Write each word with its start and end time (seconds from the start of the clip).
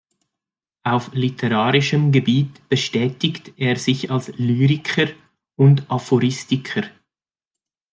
Auf 0.83 1.13
literarischem 1.13 2.11
Gebiet 2.11 2.67
betätigt 2.69 3.53
er 3.57 3.75
sich 3.75 4.09
als 4.09 4.29
Lyriker 4.29 5.09
und 5.55 5.91
Aphoristiker. 5.91 6.85